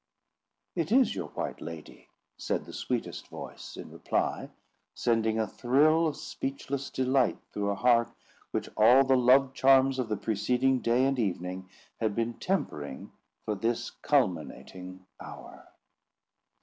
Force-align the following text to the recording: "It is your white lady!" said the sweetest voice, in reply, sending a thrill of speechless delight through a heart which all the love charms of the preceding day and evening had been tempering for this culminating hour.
"It 0.75 0.91
is 0.91 1.13
your 1.13 1.27
white 1.27 1.61
lady!" 1.61 2.07
said 2.35 2.65
the 2.65 2.73
sweetest 2.73 3.27
voice, 3.27 3.77
in 3.77 3.91
reply, 3.91 4.49
sending 4.95 5.37
a 5.39 5.45
thrill 5.45 6.07
of 6.07 6.17
speechless 6.17 6.89
delight 6.89 7.37
through 7.53 7.69
a 7.69 7.75
heart 7.75 8.11
which 8.49 8.67
all 8.75 9.03
the 9.03 9.15
love 9.15 9.53
charms 9.53 9.99
of 9.99 10.09
the 10.09 10.17
preceding 10.17 10.79
day 10.79 11.05
and 11.05 11.19
evening 11.19 11.69
had 11.99 12.15
been 12.15 12.33
tempering 12.39 13.11
for 13.45 13.53
this 13.53 13.91
culminating 13.91 15.05
hour. 15.19 15.67